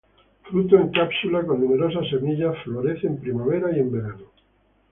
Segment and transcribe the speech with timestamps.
[0.49, 2.55] Fruto en cápsula, con numerosas semillas.
[2.63, 4.31] Florece en primavera y verano.